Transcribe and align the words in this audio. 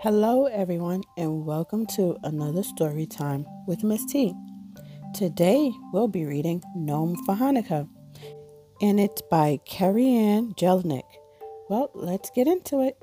Hello, 0.00 0.44
everyone, 0.44 1.02
and 1.16 1.46
welcome 1.46 1.86
to 1.86 2.18
another 2.22 2.62
story 2.62 3.06
time 3.06 3.46
with 3.66 3.82
Miss 3.82 4.04
T. 4.04 4.34
Today 5.14 5.72
we'll 5.90 6.06
be 6.06 6.26
reading 6.26 6.62
Gnome 6.76 7.16
for 7.24 7.34
Hanukkah, 7.34 7.88
and 8.82 9.00
it's 9.00 9.22
by 9.30 9.58
Carrie 9.64 10.14
Ann 10.14 10.52
Jelinek. 10.52 11.00
Well, 11.70 11.90
let's 11.94 12.28
get 12.28 12.46
into 12.46 12.82
it. 12.82 12.98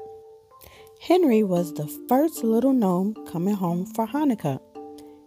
Henry 1.02 1.42
was 1.42 1.74
the 1.74 1.88
first 2.08 2.44
little 2.44 2.74
gnome 2.74 3.16
coming 3.26 3.56
home 3.56 3.88
for 3.88 4.06
Hanukkah. 4.06 4.60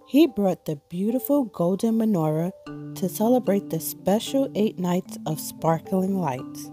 He 0.06 0.28
brought 0.28 0.66
the 0.66 0.76
beautiful 0.88 1.46
golden 1.46 1.98
menorah 1.98 2.52
to 2.94 3.08
celebrate 3.08 3.70
the 3.70 3.80
special 3.80 4.48
eight 4.54 4.78
nights 4.78 5.18
of 5.26 5.40
sparkling 5.40 6.20
lights. 6.20 6.70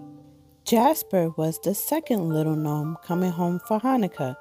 Jasper 0.66 1.32
was 1.32 1.60
the 1.64 1.74
second 1.74 2.30
little 2.30 2.56
gnome 2.56 2.96
coming 3.04 3.32
home 3.32 3.60
for 3.68 3.80
Hanukkah. 3.80 4.36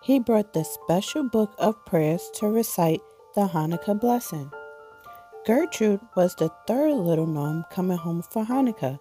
He 0.00 0.20
brought 0.20 0.52
the 0.52 0.64
special 0.64 1.24
book 1.24 1.54
of 1.58 1.84
prayers 1.84 2.30
to 2.34 2.46
recite 2.46 3.00
the 3.34 3.48
Hanukkah 3.48 4.00
blessing. 4.00 4.50
Gertrude 5.44 6.00
was 6.14 6.34
the 6.36 6.50
third 6.66 6.94
little 6.94 7.26
gnome 7.26 7.64
coming 7.70 7.98
home 7.98 8.22
for 8.22 8.44
Hanukkah. 8.44 9.00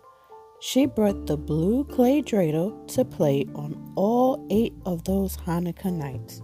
She 0.59 0.87
brought 0.87 1.27
the 1.27 1.37
blue 1.37 1.83
clay 1.83 2.21
dreidel 2.23 2.87
to 2.95 3.05
play 3.05 3.45
on 3.53 3.93
all 3.95 4.45
eight 4.49 4.73
of 4.85 5.03
those 5.03 5.37
Hanukkah 5.37 5.93
nights. 5.93 6.41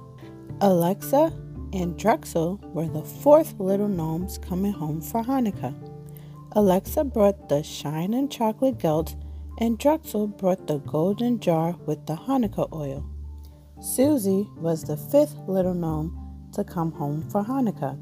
Alexa 0.62 1.34
and 1.74 1.98
Drexel 1.98 2.60
were 2.74 2.88
the 2.88 3.04
fourth 3.04 3.60
little 3.60 3.88
gnomes 3.88 4.38
coming 4.38 4.72
home 4.72 5.02
for 5.02 5.24
Hanukkah. 5.24 5.74
Alexa 6.52 7.06
brought 7.06 7.50
the 7.50 7.64
shining 7.64 8.30
chocolate 8.30 8.78
gelt 8.78 9.16
and 9.60 9.80
Drexel 9.80 10.28
brought 10.28 10.68
the 10.68 10.78
golden 10.78 11.40
jar 11.40 11.74
with 11.88 12.06
the 12.06 12.16
Hanukkah 12.16 12.72
oil. 12.72 13.04
Susie 13.82 14.50
was 14.58 14.84
the 14.84 14.98
fifth 14.98 15.36
little 15.48 15.74
gnome 15.74 16.50
to 16.54 16.64
come 16.64 16.92
home 16.92 17.22
for 17.30 17.44
Hanukkah. 17.44 17.98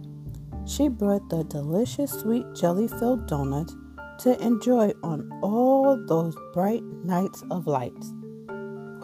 She 0.68 0.88
brought 0.88 1.30
the 1.30 1.44
delicious 1.44 2.12
sweet 2.12 2.46
jelly 2.54 2.88
filled 2.88 3.28
donuts 3.28 3.76
to 4.20 4.40
enjoy 4.42 4.94
on 5.04 5.30
all 5.42 5.98
those 6.08 6.36
bright 6.54 6.84
nights 7.04 7.44
of 7.50 7.66
lights. 7.66 8.14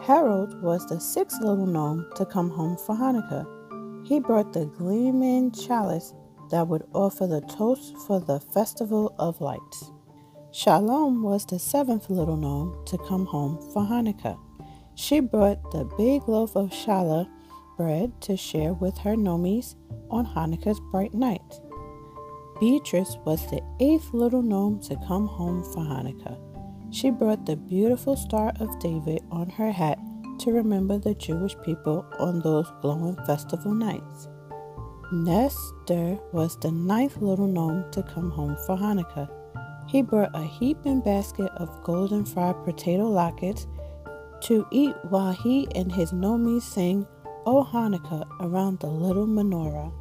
Harold 0.02 0.62
was 0.62 0.86
the 0.86 1.00
sixth 1.00 1.40
little 1.40 1.66
gnome 1.66 2.08
to 2.14 2.24
come 2.24 2.50
home 2.50 2.76
for 2.76 2.94
Hanukkah. 2.94 3.46
He 4.06 4.20
brought 4.20 4.52
the 4.52 4.66
gleaming 4.66 5.50
chalice 5.50 6.14
that 6.50 6.68
would 6.68 6.84
offer 6.94 7.26
the 7.26 7.40
toast 7.42 7.96
for 8.06 8.20
the 8.20 8.40
Festival 8.40 9.14
of 9.18 9.40
Lights. 9.40 9.90
Shalom 10.52 11.22
was 11.22 11.44
the 11.44 11.58
seventh 11.58 12.08
little 12.08 12.36
gnome 12.36 12.84
to 12.86 12.96
come 12.98 13.26
home 13.26 13.58
for 13.72 13.82
Hanukkah. 13.82 14.38
She 14.98 15.20
brought 15.20 15.70
the 15.70 15.84
big 15.96 16.26
loaf 16.26 16.56
of 16.56 16.70
challah 16.70 17.28
bread 17.76 18.20
to 18.22 18.36
share 18.36 18.72
with 18.72 18.98
her 18.98 19.14
gnomies 19.14 19.76
on 20.10 20.26
Hanukkah's 20.26 20.80
bright 20.90 21.14
night. 21.14 21.60
Beatrice 22.58 23.16
was 23.24 23.48
the 23.48 23.62
eighth 23.78 24.12
little 24.12 24.42
gnome 24.42 24.80
to 24.80 24.96
come 25.06 25.28
home 25.28 25.62
for 25.62 25.84
Hanukkah. 25.84 26.36
She 26.92 27.10
brought 27.10 27.46
the 27.46 27.54
beautiful 27.54 28.16
Star 28.16 28.52
of 28.58 28.76
David 28.80 29.22
on 29.30 29.48
her 29.50 29.70
hat 29.70 30.00
to 30.40 30.50
remember 30.50 30.98
the 30.98 31.14
Jewish 31.14 31.54
people 31.64 32.04
on 32.18 32.40
those 32.40 32.66
glowing 32.82 33.16
festival 33.24 33.72
nights. 33.74 34.26
Nestor 35.12 36.18
was 36.32 36.58
the 36.58 36.72
ninth 36.72 37.18
little 37.18 37.46
gnome 37.46 37.88
to 37.92 38.02
come 38.02 38.32
home 38.32 38.56
for 38.66 38.76
Hanukkah. 38.76 39.30
He 39.88 40.02
brought 40.02 40.34
a 40.34 40.42
heaping 40.42 41.02
basket 41.02 41.52
of 41.56 41.84
golden 41.84 42.24
fried 42.24 42.64
potato 42.64 43.08
latkes 43.08 43.68
to 44.42 44.66
eat 44.70 44.94
while 45.08 45.32
he 45.32 45.66
and 45.74 45.90
his 45.92 46.12
gnomies 46.12 46.62
sang 46.62 47.06
O 47.46 47.64
Hanukkah 47.64 48.26
around 48.40 48.80
the 48.80 48.88
little 48.88 49.26
menorah. 49.26 49.92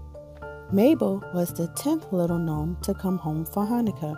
Mabel 0.72 1.24
was 1.34 1.54
the 1.54 1.68
tenth 1.78 2.12
little 2.12 2.38
gnome 2.38 2.78
to 2.82 2.94
come 2.94 3.18
home 3.18 3.46
for 3.46 3.66
Hanukkah. 3.66 4.16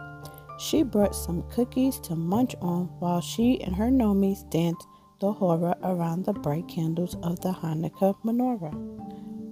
She 0.59 0.83
brought 0.83 1.15
some 1.15 1.43
cookies 1.49 1.99
to 2.01 2.15
munch 2.15 2.55
on 2.59 2.85
while 2.99 3.21
she 3.21 3.61
and 3.61 3.75
her 3.75 3.89
gnomies 3.89 4.49
danced 4.49 4.87
the 5.21 5.31
hora 5.31 5.77
around 5.83 6.25
the 6.25 6.33
bright 6.33 6.67
candles 6.67 7.15
of 7.21 7.39
the 7.41 7.51
Hanukkah 7.51 8.15
menorah. 8.25 8.73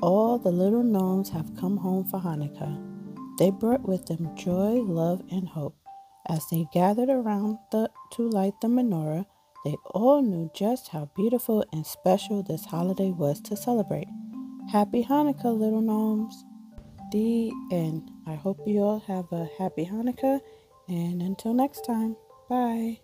All 0.02 0.38
the 0.38 0.52
little 0.52 0.84
gnomes 0.84 1.30
have 1.30 1.56
come 1.56 1.78
home 1.78 2.06
for 2.06 2.20
Hanukkah. 2.20 2.84
They 3.38 3.52
brought 3.52 3.88
with 3.88 4.08
them 4.08 4.36
joy, 4.36 4.82
love, 4.82 5.22
and 5.30 5.48
hope. 5.48 5.76
As 6.28 6.48
they 6.50 6.66
gathered 6.74 7.10
around 7.10 7.60
the, 7.72 7.90
to 8.14 8.28
light 8.30 8.60
the 8.62 8.68
menorah, 8.68 9.26
they 9.68 9.76
all 9.92 10.22
knew 10.22 10.50
just 10.54 10.88
how 10.88 11.10
beautiful 11.14 11.62
and 11.74 11.86
special 11.86 12.42
this 12.42 12.64
holiday 12.64 13.12
was 13.12 13.42
to 13.42 13.58
celebrate. 13.58 14.08
Happy 14.72 15.04
Hanukkah, 15.04 15.60
little 15.60 15.82
gnomes! 15.82 16.46
The 17.12 17.52
end. 17.70 18.10
I 18.26 18.36
hope 18.36 18.60
you 18.66 18.80
all 18.80 19.00
have 19.08 19.26
a 19.34 19.50
happy 19.60 19.86
Hanukkah, 19.86 20.40
and 20.88 21.22
until 21.22 21.54
next 21.54 21.82
time, 21.82 22.16
bye. 22.50 23.00